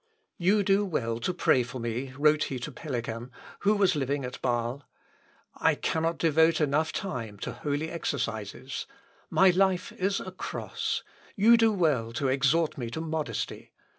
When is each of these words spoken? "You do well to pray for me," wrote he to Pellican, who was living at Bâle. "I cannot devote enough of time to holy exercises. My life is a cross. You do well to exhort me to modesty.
"You 0.39 0.63
do 0.63 0.83
well 0.83 1.19
to 1.19 1.31
pray 1.31 1.61
for 1.61 1.77
me," 1.77 2.11
wrote 2.17 2.45
he 2.45 2.57
to 2.61 2.71
Pellican, 2.71 3.29
who 3.59 3.75
was 3.75 3.95
living 3.95 4.25
at 4.25 4.41
Bâle. 4.41 4.81
"I 5.53 5.75
cannot 5.75 6.17
devote 6.17 6.59
enough 6.59 6.87
of 6.87 6.93
time 6.93 7.37
to 7.37 7.51
holy 7.53 7.91
exercises. 7.91 8.87
My 9.29 9.51
life 9.51 9.91
is 9.91 10.19
a 10.19 10.31
cross. 10.31 11.03
You 11.35 11.55
do 11.55 11.71
well 11.71 12.13
to 12.13 12.29
exhort 12.29 12.79
me 12.79 12.89
to 12.89 12.99
modesty. 12.99 13.73